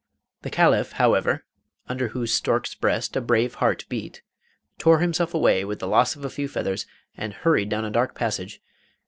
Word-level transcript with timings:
The 0.41 0.49
Caliph, 0.49 0.93
however, 0.93 1.45
under 1.87 2.07
whose 2.07 2.33
stork's 2.33 2.73
breast 2.73 3.15
a 3.15 3.21
brave 3.21 3.53
heart 3.61 3.85
beat, 3.87 4.23
tore 4.79 4.97
himself 4.97 5.35
away 5.35 5.63
with 5.63 5.77
the 5.77 5.87
loss 5.87 6.15
of 6.15 6.25
a 6.25 6.29
few 6.31 6.47
feathers, 6.47 6.87
and 7.15 7.35
hurried 7.35 7.69
down 7.69 7.85
a 7.85 7.91
dark 7.91 8.15
passage. 8.15 8.63